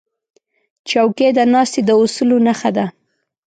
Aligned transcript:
چوکۍ 0.89 1.29
د 1.37 1.39
ناستې 1.53 1.81
د 1.87 1.91
اصولو 2.01 2.37
نښه 2.45 2.69
ده. 2.77 2.85